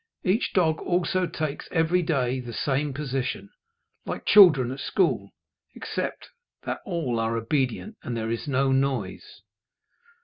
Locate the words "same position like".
2.53-4.25